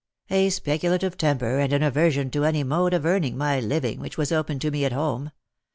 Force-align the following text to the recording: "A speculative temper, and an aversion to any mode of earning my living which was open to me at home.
"A 0.31 0.49
speculative 0.49 1.15
temper, 1.15 1.59
and 1.59 1.71
an 1.71 1.83
aversion 1.83 2.31
to 2.31 2.43
any 2.43 2.63
mode 2.63 2.95
of 2.95 3.05
earning 3.05 3.37
my 3.37 3.59
living 3.59 3.99
which 3.99 4.17
was 4.17 4.31
open 4.31 4.57
to 4.57 4.71
me 4.71 4.83
at 4.83 4.93
home. 4.93 5.29